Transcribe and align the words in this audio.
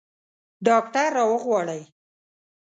ډاکټر 0.65 1.07
راوغواړئ 1.17 1.81